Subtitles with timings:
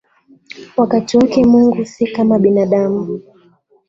[0.77, 3.19] Wakati wake Mungu si kama binadamu.